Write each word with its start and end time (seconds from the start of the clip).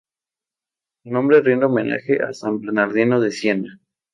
Su 1.03 1.11
nombre 1.11 1.41
rinde 1.41 1.67
homenaje 1.67 2.23
a 2.23 2.33
San 2.33 2.59
Bernardino 2.59 3.21
de 3.21 3.29
Siena. 3.29 3.79